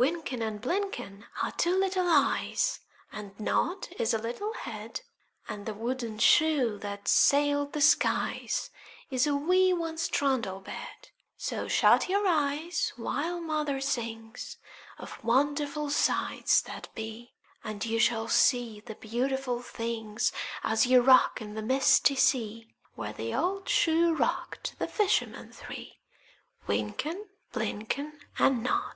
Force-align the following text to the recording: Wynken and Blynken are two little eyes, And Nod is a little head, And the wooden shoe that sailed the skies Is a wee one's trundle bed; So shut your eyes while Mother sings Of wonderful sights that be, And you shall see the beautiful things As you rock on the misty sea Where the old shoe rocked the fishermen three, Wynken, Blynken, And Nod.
Wynken 0.00 0.40
and 0.42 0.60
Blynken 0.60 1.24
are 1.42 1.50
two 1.50 1.76
little 1.76 2.06
eyes, 2.08 2.78
And 3.10 3.32
Nod 3.40 3.88
is 3.98 4.14
a 4.14 4.18
little 4.18 4.52
head, 4.52 5.00
And 5.48 5.66
the 5.66 5.74
wooden 5.74 6.20
shoe 6.20 6.78
that 6.78 7.08
sailed 7.08 7.72
the 7.72 7.80
skies 7.80 8.70
Is 9.10 9.26
a 9.26 9.34
wee 9.34 9.72
one's 9.72 10.06
trundle 10.06 10.60
bed; 10.60 11.08
So 11.36 11.66
shut 11.66 12.08
your 12.08 12.24
eyes 12.28 12.92
while 12.94 13.40
Mother 13.40 13.80
sings 13.80 14.58
Of 14.98 15.24
wonderful 15.24 15.90
sights 15.90 16.60
that 16.60 16.94
be, 16.94 17.34
And 17.64 17.84
you 17.84 17.98
shall 17.98 18.28
see 18.28 18.78
the 18.78 18.94
beautiful 18.94 19.60
things 19.62 20.30
As 20.62 20.86
you 20.86 21.02
rock 21.02 21.38
on 21.42 21.54
the 21.54 21.60
misty 21.62 22.14
sea 22.14 22.72
Where 22.94 23.12
the 23.12 23.34
old 23.34 23.68
shoe 23.68 24.14
rocked 24.14 24.78
the 24.78 24.86
fishermen 24.86 25.50
three, 25.50 25.98
Wynken, 26.68 27.28
Blynken, 27.52 28.16
And 28.38 28.62
Nod. 28.62 28.94